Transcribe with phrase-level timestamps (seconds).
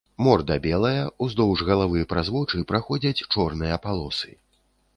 [0.27, 4.31] Морда белая, уздоўж галавы праз вочы праходзяць чорныя палосы.